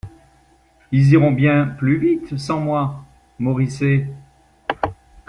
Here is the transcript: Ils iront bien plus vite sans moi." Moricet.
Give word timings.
Ils 0.91 1.09
iront 1.13 1.31
bien 1.31 1.63
plus 1.77 1.99
vite 1.99 2.35
sans 2.39 2.59
moi." 2.59 3.03
Moricet. 3.37 4.07